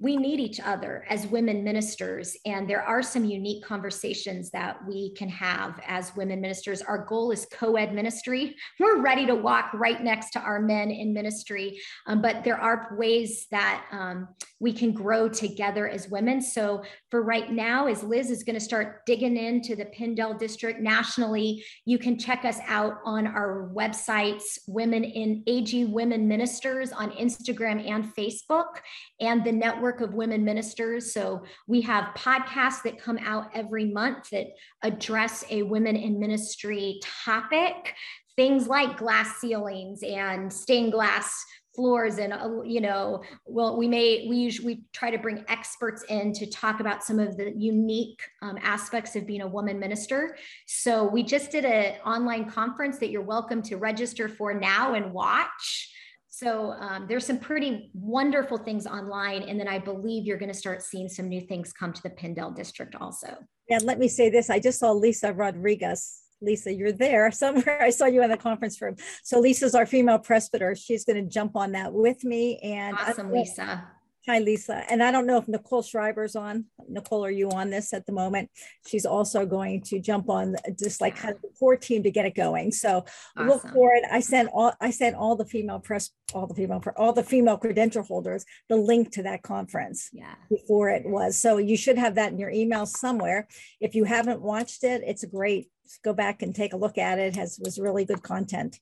[0.00, 5.12] We need each other as women ministers and there are some unique conversations that we
[5.14, 6.80] can have as women ministers.
[6.82, 8.54] Our goal is co-ed ministry.
[8.78, 12.96] We're ready to walk right next to our men in ministry um, but there are
[12.96, 14.28] ways that um,
[14.60, 16.40] we can grow together as women.
[16.40, 20.80] So for right now as liz is going to start digging into the PennDel district
[20.80, 27.10] nationally you can check us out on our websites women in ag women ministers on
[27.12, 28.78] instagram and facebook
[29.20, 31.12] and the network of women ministers.
[31.12, 34.46] So we have podcasts that come out every month that
[34.82, 37.94] address a women in ministry topic,
[38.36, 41.44] things like glass ceilings and stained glass
[41.78, 46.02] floors and uh, you know well we may we usually we try to bring experts
[46.08, 50.36] in to talk about some of the unique um, aspects of being a woman minister
[50.66, 55.12] so we just did an online conference that you're welcome to register for now and
[55.12, 55.94] watch
[56.28, 59.42] so um, there's some pretty wonderful things online.
[59.42, 62.10] And then I believe you're going to start seeing some new things come to the
[62.10, 63.38] PennDel district also.
[63.68, 64.48] Yeah, let me say this.
[64.48, 66.20] I just saw Lisa Rodriguez.
[66.40, 67.82] Lisa, you're there somewhere.
[67.82, 68.96] I saw you in the conference room.
[69.22, 70.74] So Lisa's our female presbyter.
[70.74, 72.58] She's going to jump on that with me.
[72.58, 73.88] And awesome, Lisa.
[74.28, 74.84] Hi, Lisa.
[74.90, 76.66] And I don't know if Nicole Schreiber's on.
[76.86, 78.50] Nicole, are you on this at the moment?
[78.86, 82.26] She's also going to jump on just like kind of the core team to get
[82.26, 82.70] it going.
[82.70, 83.06] So
[83.38, 83.48] awesome.
[83.48, 84.04] look for it.
[84.12, 87.56] I sent all I sent all the female press, all the female all the female
[87.56, 90.34] credential holders the link to that conference yeah.
[90.50, 91.38] before it was.
[91.38, 93.48] So you should have that in your email somewhere.
[93.80, 95.70] If you haven't watched it, it's a great
[96.04, 97.28] go back and take a look at it.
[97.28, 98.80] it has was really good content.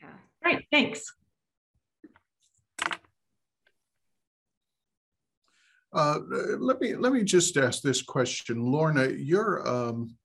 [0.00, 0.08] Yeah.
[0.42, 1.12] Great, thanks.
[5.94, 6.20] Uh,
[6.58, 9.08] let me let me just ask this question, Lorna.
[9.08, 10.16] You're um,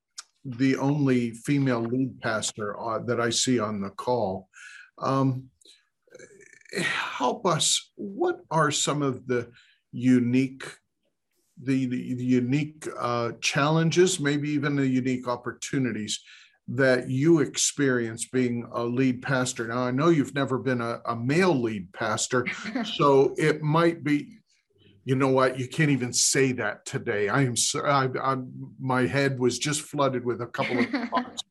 [0.46, 4.48] the only female lead pastor uh, that I see on the call.
[4.98, 5.50] Um,
[6.74, 7.92] help us.
[7.96, 9.52] What are some of the
[9.92, 10.66] unique
[11.64, 16.20] the, the, the unique uh, challenges, maybe even the unique opportunities
[16.70, 19.68] that you experience being a lead pastor.
[19.68, 22.46] Now, I know you've never been a, a male lead pastor,
[22.84, 24.38] so it might be
[25.06, 27.30] you know what you can't even say that today.
[27.30, 28.36] I am so I, I,
[28.78, 31.44] my head was just flooded with a couple of thoughts.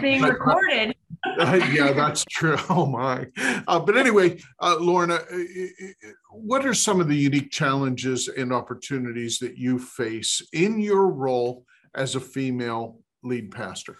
[0.00, 0.96] Being but, recorded
[1.38, 2.56] uh, yeah that's true.
[2.70, 3.26] Oh my.
[3.66, 8.52] Uh, but anyway uh, lorna uh, uh, what are some of the unique challenges and
[8.52, 13.96] opportunities that you face in your role as a female lead pastor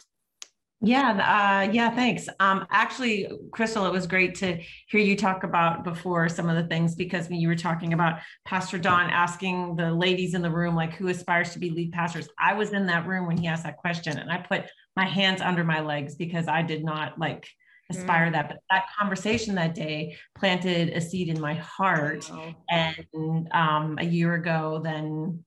[0.80, 2.28] yeah, uh, yeah, thanks.
[2.38, 6.68] Um, actually, Crystal, it was great to hear you talk about before some of the
[6.68, 10.76] things because when you were talking about Pastor Don asking the ladies in the room,
[10.76, 13.64] like who aspires to be lead pastors, I was in that room when he asked
[13.64, 17.48] that question and I put my hands under my legs because I did not like
[17.90, 18.32] aspire mm.
[18.32, 18.48] that.
[18.48, 22.30] But that conversation that day planted a seed in my heart.
[22.70, 25.42] And um, a year ago, then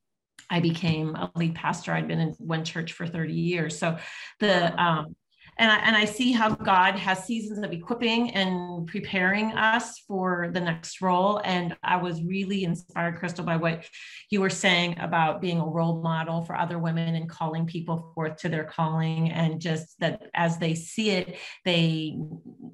[0.50, 1.94] I became a lead pastor.
[1.94, 3.80] I'd been in one church for 30 years.
[3.80, 3.98] So
[4.41, 5.15] the um,
[5.62, 10.50] and I, and I see how God has seasons of equipping and preparing us for
[10.52, 11.39] the next role.
[11.45, 13.86] And I was really inspired, Crystal, by what
[14.32, 18.38] you were saying about being a role model for other women and calling people forth
[18.38, 22.17] to their calling, and just that as they see it, they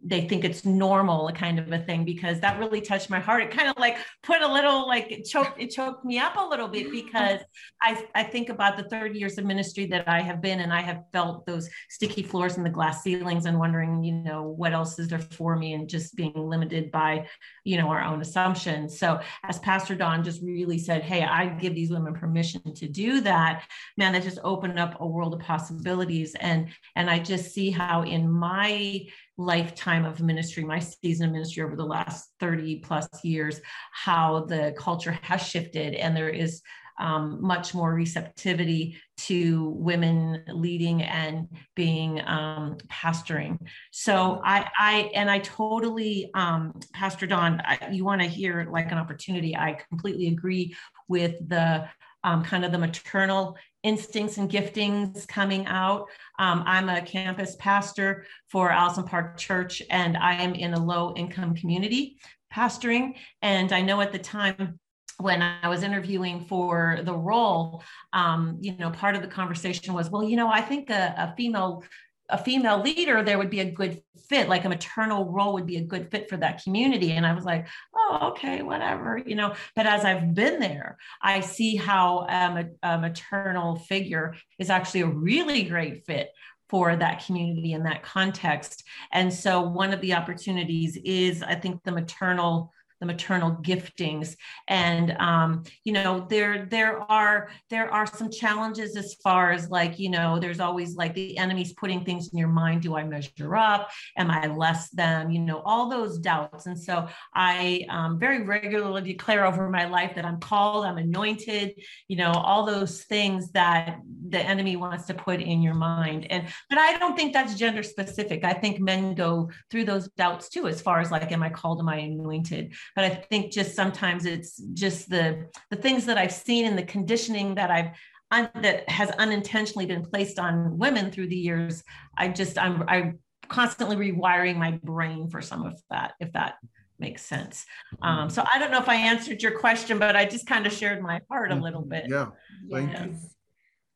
[0.07, 2.05] they think it's normal, a kind of a thing.
[2.05, 3.43] Because that really touched my heart.
[3.43, 6.45] It kind of like put a little like it choked it choked me up a
[6.45, 7.39] little bit because
[7.81, 10.81] I I think about the 30 years of ministry that I have been, and I
[10.81, 14.97] have felt those sticky floors and the glass ceilings and wondering, you know, what else
[14.99, 17.27] is there for me and just being limited by,
[17.63, 18.97] you know, our own assumptions.
[18.97, 23.21] So as Pastor Don just really said, hey, I give these women permission to do
[23.21, 23.63] that,
[23.97, 26.35] man, that just opened up a world of possibilities.
[26.39, 31.63] And and I just see how in my lifetime of ministry, my season of ministry
[31.63, 33.61] over the last 30 plus years,
[33.91, 36.61] how the culture has shifted and there is
[36.99, 43.59] um, much more receptivity to women leading and being um, pastoring.
[43.91, 47.61] So I, I, and I totally, um, Pastor Don,
[47.91, 49.55] you want to hear like an opportunity.
[49.55, 50.75] I completely agree
[51.07, 51.87] with the
[52.23, 53.57] um, kind of the maternal
[53.87, 56.07] instincts and giftings coming out.
[56.39, 61.13] Um, I'm a campus pastor for Allison Park Church, and I am in a low
[61.15, 62.17] income community
[62.53, 63.15] pastoring.
[63.41, 64.79] And I know at the time
[65.19, 67.81] when I was interviewing for the role,
[68.13, 71.33] um, you know, part of the conversation was, well, you know, I think a, a
[71.35, 71.83] female
[72.29, 75.77] a female leader there would be a good fit like a maternal role would be
[75.77, 77.11] a good fit for that community.
[77.11, 79.53] And i was like oh okay whatever you know.
[79.75, 85.01] But as i've been there i see how um, a, a maternal figure is actually
[85.01, 86.29] a really great fit
[86.69, 88.83] for that community in that context.
[89.13, 94.35] And so one of the opportunities is i think the maternal the maternal giftings.
[94.67, 99.99] And um, you know there there are there are some challenges as far as like
[99.99, 102.81] you know there's always like the enemy's putting things in your mind.
[102.81, 103.89] Do i measure up?
[104.17, 105.31] Am i less than?
[105.31, 106.65] You know all those doubts.
[106.65, 111.73] And so i um, very regularly declare over my life that i'm called i'm anointed
[112.07, 116.27] you know all those things that the enemy wants to put in your mind.
[116.29, 118.43] And but i don't think that's gender specific.
[118.43, 121.79] I think men go through those doubts too as far as like am i called?
[121.79, 126.31] Am i anointed but i think just sometimes it's just the the things that i've
[126.31, 127.89] seen and the conditioning that i've
[128.31, 131.83] un, that has unintentionally been placed on women through the years
[132.17, 136.55] i just i'm i'm constantly rewiring my brain for some of that if that
[136.99, 137.63] makes sense.
[138.01, 140.73] Um, so i don't know if i answered your question but i just kind of
[140.73, 142.05] shared my heart a little bit.
[142.09, 142.29] Yeah.
[142.71, 143.07] Thank Yes.
[143.11, 143.15] you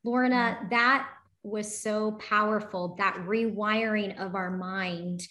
[0.04, 1.08] Lorna, that
[1.44, 5.22] was so powerful, that rewiring of our mind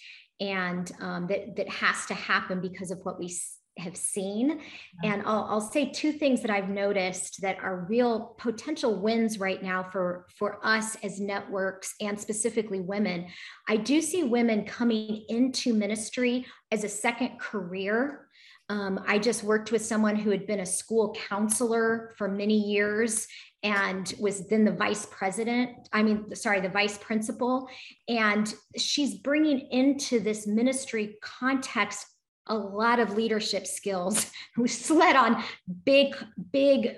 [0.41, 3.31] and um, that, that has to happen because of what we
[3.77, 4.59] have seen.
[5.03, 9.63] And I'll, I'll say two things that I've noticed that are real potential wins right
[9.63, 13.27] now for, for us as networks and specifically women.
[13.69, 18.27] I do see women coming into ministry as a second career.
[18.67, 23.27] Um, I just worked with someone who had been a school counselor for many years
[23.63, 27.69] and was then the vice president i mean sorry the vice principal.
[28.07, 32.07] And she's bringing into this ministry context
[32.47, 35.43] a lot of leadership skills who sled on
[35.85, 36.15] big
[36.51, 36.95] big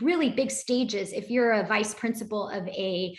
[0.00, 1.12] really big stages.
[1.12, 3.14] If you're a vice principal of a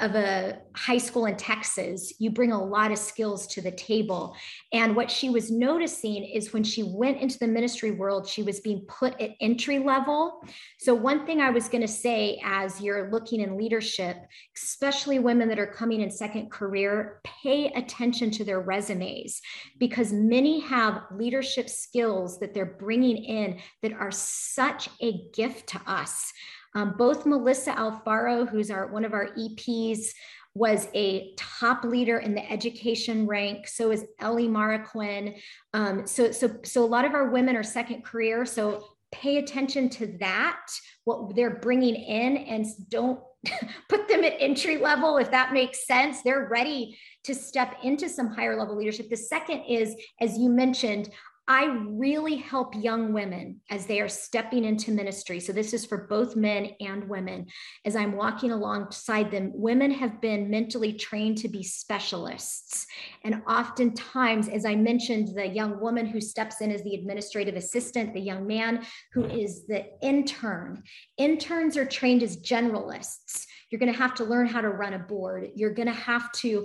[0.00, 4.34] of a high school in Texas, you bring a lot of skills to the table.
[4.72, 8.58] And what she was noticing is when she went into the ministry world, she was
[8.58, 10.40] being put at entry level.
[10.78, 14.16] So, one thing I was going to say as you're looking in leadership,
[14.56, 19.40] especially women that are coming in second career, pay attention to their resumes
[19.78, 25.80] because many have leadership skills that they're bringing in that are such a gift to
[25.86, 26.32] us.
[26.74, 30.08] Um, both Melissa Alfaro, who's our one of our EPs,
[30.54, 33.66] was a top leader in the education rank.
[33.66, 35.36] So is Ellie Maraquin.
[35.72, 38.46] Um, so, so, so a lot of our women are second career.
[38.46, 40.66] So pay attention to that,
[41.04, 43.20] what they're bringing in, and don't
[43.88, 46.22] put them at entry level if that makes sense.
[46.22, 49.10] They're ready to step into some higher level leadership.
[49.10, 51.10] The second is, as you mentioned,
[51.46, 55.40] I really help young women as they are stepping into ministry.
[55.40, 57.46] So, this is for both men and women.
[57.84, 62.86] As I'm walking alongside them, women have been mentally trained to be specialists.
[63.24, 68.14] And oftentimes, as I mentioned, the young woman who steps in as the administrative assistant,
[68.14, 70.82] the young man who is the intern,
[71.18, 73.44] interns are trained as generalists.
[73.70, 75.50] You're going to have to learn how to run a board.
[75.56, 76.64] You're going to have to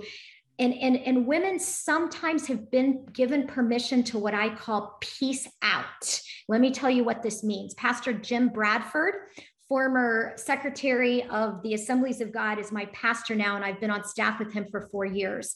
[0.60, 6.20] and, and, and women sometimes have been given permission to what I call peace out.
[6.48, 7.72] Let me tell you what this means.
[7.74, 9.14] Pastor Jim Bradford,
[9.68, 14.04] former secretary of the Assemblies of God, is my pastor now, and I've been on
[14.04, 15.54] staff with him for four years.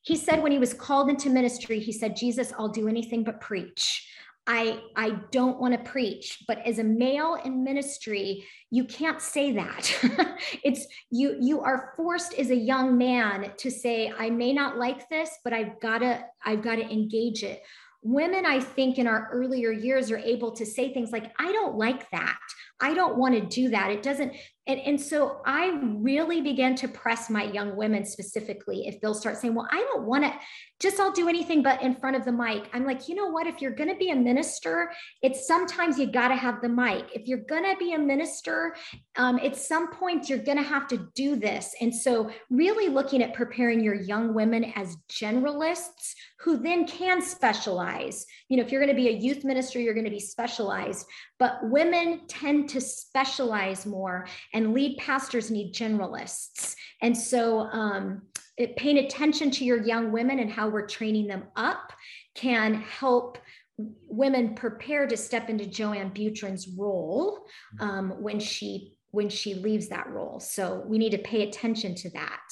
[0.00, 3.40] He said when he was called into ministry, he said, Jesus, I'll do anything but
[3.42, 4.08] preach.
[4.46, 9.52] I, I don't want to preach, but as a male in ministry, you can't say
[9.52, 10.38] that.
[10.64, 15.08] it's you you are forced as a young man to say, I may not like
[15.08, 17.62] this, but I've gotta, I've got to engage it.
[18.08, 21.76] Women, I think, in our earlier years are able to say things like, I don't
[21.76, 22.38] like that.
[22.80, 23.90] I don't want to do that.
[23.90, 24.32] It doesn't.
[24.66, 29.38] And, and so I really began to press my young women specifically if they'll start
[29.38, 30.34] saying, Well, I don't want to
[30.78, 32.68] just I'll do anything but in front of the mic.
[32.74, 33.46] I'm like, you know what?
[33.46, 34.90] If you're going to be a minister,
[35.22, 37.06] it's sometimes you got to have the mic.
[37.14, 38.74] If you're going to be a minister,
[39.16, 41.74] um, at some point you're going to have to do this.
[41.80, 48.26] And so, really looking at preparing your young women as generalists who then can specialize.
[48.48, 51.06] You know, if you're going to be a youth minister, you're going to be specialized,
[51.38, 56.74] but women tend to specialize more, and lead pastors need generalists.
[57.02, 58.22] And so, um,
[58.56, 61.92] it, paying attention to your young women and how we're training them up
[62.34, 63.38] can help
[63.78, 67.46] women prepare to step into Joanne Butrin's role
[67.80, 70.40] um, when she when she leaves that role.
[70.40, 72.42] So we need to pay attention to that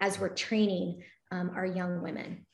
[0.00, 2.46] as we're training um, our young women.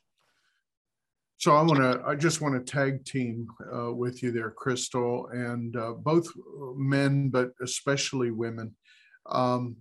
[1.40, 5.26] So I want to, I just want to tag team uh, with you there, Crystal,
[5.32, 6.28] and uh, both
[6.76, 8.76] men, but especially women,
[9.24, 9.76] um,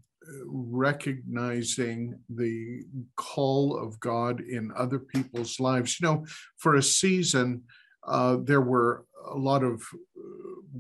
[0.46, 2.84] recognizing the
[3.18, 6.00] call of God in other people's lives.
[6.00, 7.64] You know, for a season,
[8.08, 9.84] uh, there were a lot of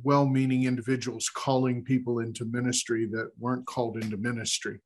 [0.01, 4.79] well-meaning individuals calling people into ministry that weren't called into ministry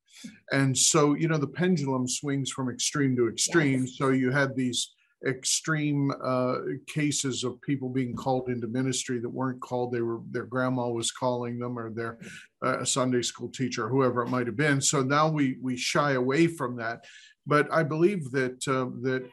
[0.52, 3.98] and so you know the pendulum swings from extreme to extreme yes.
[3.98, 4.94] so you had these
[5.26, 6.56] extreme uh,
[6.88, 9.92] cases of people being called into ministry that weren't called.
[9.92, 12.18] They were their grandma was calling them or their
[12.62, 14.82] uh, sunday school teacher whoever it might have been.
[14.82, 17.06] So now we we shy away from that.
[17.46, 19.30] But I believe that uh, that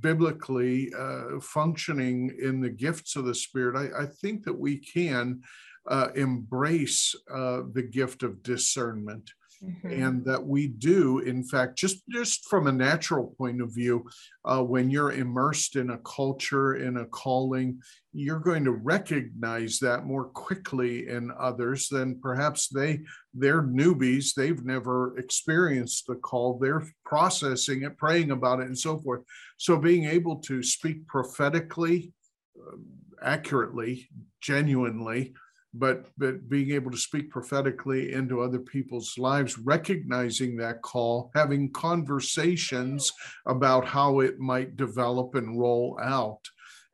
[0.00, 5.40] biblically uh, functioning in the gifts of the Spirit, I, I think that we can
[5.88, 9.92] uh, embrace uh, the gift of discernment Mm-hmm.
[9.92, 14.08] and that we do in fact just just from a natural point of view
[14.46, 17.78] uh, when you're immersed in a culture in a calling
[18.14, 23.00] you're going to recognize that more quickly in others than perhaps they
[23.34, 28.96] they're newbies they've never experienced the call they're processing it praying about it and so
[28.96, 29.20] forth
[29.58, 32.14] so being able to speak prophetically
[32.58, 32.76] uh,
[33.22, 34.08] accurately
[34.40, 35.34] genuinely
[35.72, 41.70] but but being able to speak prophetically into other people's lives recognizing that call having
[41.70, 43.12] conversations
[43.46, 46.40] about how it might develop and roll out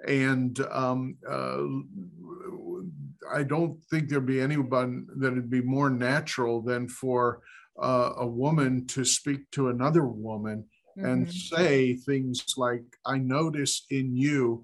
[0.06, 1.64] and um, uh,
[3.34, 7.40] i don't think there'd be anyone that'd be more natural than for
[7.82, 10.64] uh, a woman to speak to another woman
[10.98, 11.06] mm-hmm.
[11.06, 14.62] and say things like i notice in you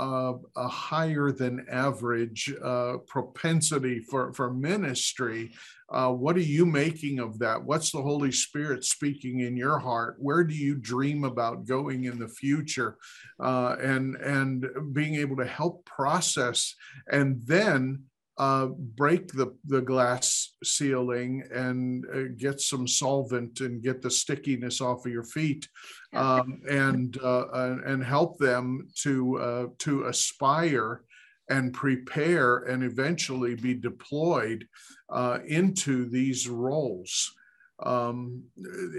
[0.00, 5.52] uh, a higher than average uh, propensity for, for ministry.
[5.90, 7.62] Uh, what are you making of that?
[7.62, 10.16] What's the Holy Spirit speaking in your heart?
[10.18, 12.96] Where do you dream about going in the future?
[13.38, 16.74] Uh, and and being able to help process
[17.10, 18.04] and then
[18.40, 24.80] uh, break the, the glass ceiling and uh, get some solvent and get the stickiness
[24.80, 25.68] off of your feet
[26.14, 31.02] um, and, uh, and help them to, uh, to aspire
[31.50, 34.66] and prepare and eventually be deployed
[35.10, 37.34] uh, into these roles.
[37.82, 38.42] Um,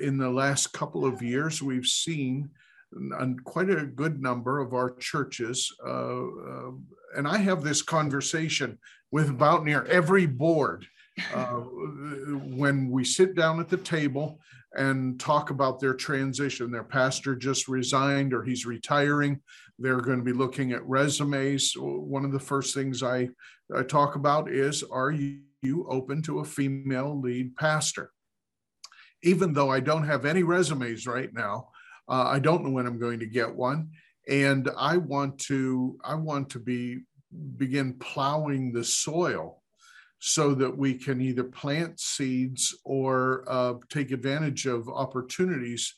[0.03, 2.51] in the last couple of years, we've seen
[3.43, 6.71] quite a good number of our churches, uh, uh,
[7.15, 8.77] and I have this conversation
[9.11, 10.85] with about near every board
[11.33, 11.59] uh,
[12.55, 14.39] when we sit down at the table
[14.73, 16.71] and talk about their transition.
[16.71, 19.41] Their pastor just resigned or he's retiring.
[19.77, 21.73] They're going to be looking at resumes.
[21.75, 23.29] One of the first things I,
[23.75, 28.11] I talk about is Are you open to a female lead pastor?
[29.23, 31.69] Even though I don't have any resumes right now,
[32.09, 33.89] uh, I don't know when I'm going to get one.
[34.29, 36.99] And I want to I want to be
[37.57, 39.61] begin plowing the soil
[40.19, 45.95] so that we can either plant seeds or uh, take advantage of opportunities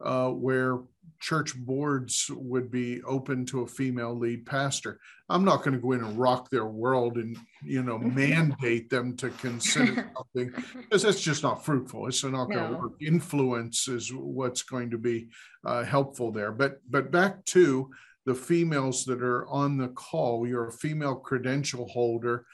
[0.00, 0.80] uh, where
[1.20, 4.98] church boards would be open to a female lead pastor.
[5.28, 9.16] I'm not going to go in and rock their world and you know mandate them
[9.18, 12.06] to consider something because that's just not fruitful.
[12.06, 12.92] It's not going to work.
[13.00, 15.28] Influence is what's going to be
[15.64, 16.52] uh, helpful there.
[16.52, 17.90] But but back to
[18.26, 20.46] the females that are on the call.
[20.46, 22.44] You're a female credential holder,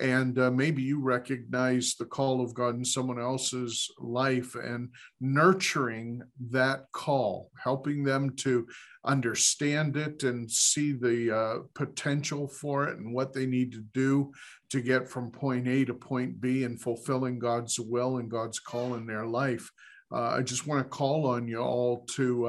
[0.00, 6.22] and uh, maybe you recognize the call of God in someone else's life and nurturing
[6.50, 8.66] that call, helping them to
[9.04, 14.30] understand it and see the uh, potential for it and what they need to do
[14.70, 18.94] to get from point A to point B and fulfilling God's will and God's call
[18.94, 19.70] in their life.
[20.12, 22.48] Uh, I just want to call on you all to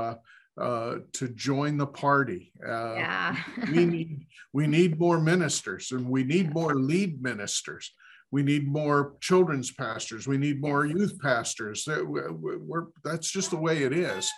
[0.60, 2.52] uh, to join the party.
[2.66, 3.36] Uh, yeah.
[3.72, 7.94] we need we need more ministers, and we need more lead ministers.
[8.32, 10.28] We need more children's pastors.
[10.28, 11.86] We need more youth pastors.
[11.88, 14.30] We're, that's just the way it is,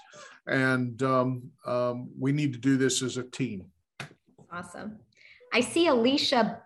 [0.47, 3.65] and um, um, we need to do this as a team.
[4.51, 4.99] Awesome.
[5.51, 6.61] I see Alicia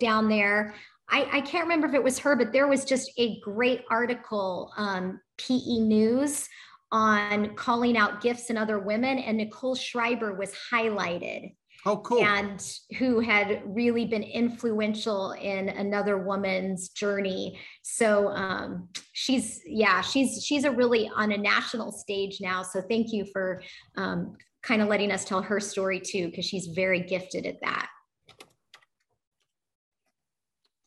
[0.00, 0.74] down there.
[1.08, 4.72] I, I, can't remember if it was her, but there was just a great article,
[4.76, 6.48] um, PE News
[6.92, 11.54] on calling out gifts in other women, and Nicole Schreiber was highlighted.
[11.84, 12.22] Oh, cool.
[12.22, 12.64] And
[12.98, 17.58] who had really been influential in another woman's journey.
[17.82, 22.62] So um, she's, yeah, she's she's a really on a national stage now.
[22.62, 23.62] So thank you for
[23.96, 27.88] um, kind of letting us tell her story too, because she's very gifted at that.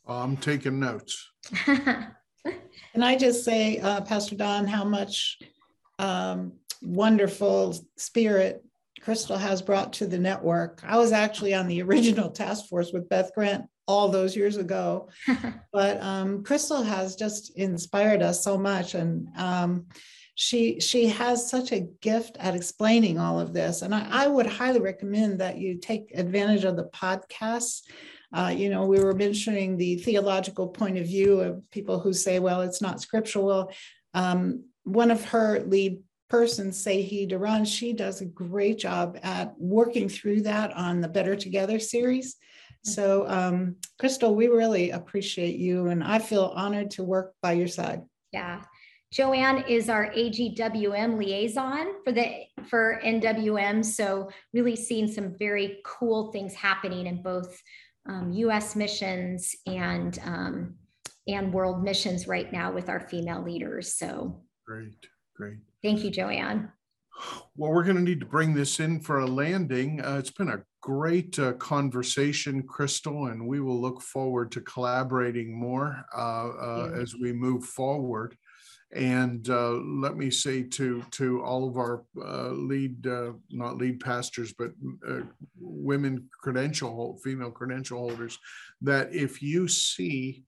[0.08, 1.30] I'm taking notes.
[1.66, 5.40] Can I just say, uh, Pastor Don, how much
[6.00, 8.66] um, wonderful spirit
[9.06, 10.82] Crystal has brought to the network.
[10.84, 15.10] I was actually on the original task force with Beth Grant all those years ago,
[15.74, 19.86] but um, Crystal has just inspired us so much, and um,
[20.34, 23.84] she she has such a gift at explaining all of this.
[23.84, 27.84] And I, I would highly recommend that you take advantage of the podcasts.
[28.34, 32.40] Uh, you know, we were mentioning the theological point of view of people who say,
[32.40, 33.46] well, it's not scriptural.
[33.46, 33.72] Well,
[34.16, 40.10] um, one of her lead person, Sehi Duran, she does a great job at working
[40.10, 42.36] through that on the Better Together series.
[42.36, 42.92] Mm-hmm.
[42.92, 47.68] So, um, Crystal, we really appreciate you, and I feel honored to work by your
[47.68, 48.02] side.
[48.32, 48.62] Yeah.
[49.12, 53.86] Joanne is our AGWM liaison for the for NWM.
[53.86, 57.62] So really seeing some very cool things happening in both
[58.10, 58.76] um, U.S.
[58.76, 60.76] missions and um,
[61.28, 63.96] and world missions right now with our female leaders.
[63.96, 65.58] So great, great.
[65.84, 66.72] Thank you, Joanne.
[67.56, 70.02] Well, we're going to need to bring this in for a landing.
[70.02, 75.58] Uh, it's been a great uh, conversation, Crystal, and we will look forward to collaborating
[75.58, 78.36] more uh, uh as we move forward.
[78.94, 83.06] And uh, let me say to to all of our uh, lead,
[83.50, 84.72] not lead pastors, but
[85.58, 88.38] women credential, female credential holders,
[88.82, 90.44] that if you see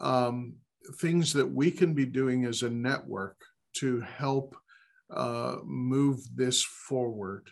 [0.00, 0.54] um,
[1.00, 3.36] things that we can be doing as a network
[3.74, 4.56] to help
[5.14, 7.48] uh, move this forward,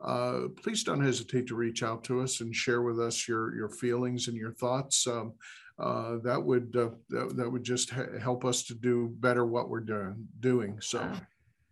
[0.00, 3.68] uh, please don't hesitate to reach out to us and share with us your your
[3.68, 5.06] feelings and your thoughts.
[5.06, 5.34] Um,
[5.78, 9.68] uh, that would uh, that, that, would just ha- help us to do better what
[9.68, 10.26] we're doing.
[10.40, 11.00] Doing so.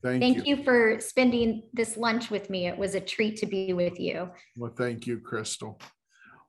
[0.02, 0.56] Thank, thank you.
[0.56, 2.66] you for spending this lunch with me.
[2.66, 4.28] It was a treat to be with you.
[4.58, 5.80] Well, thank you, Crystal.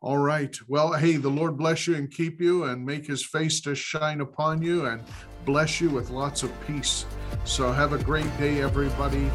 [0.05, 0.55] All right.
[0.67, 4.21] Well, hey, the Lord bless you and keep you and make his face to shine
[4.21, 5.01] upon you and
[5.45, 7.07] bless you with lots of peace.
[7.43, 9.31] So have a great day, everybody.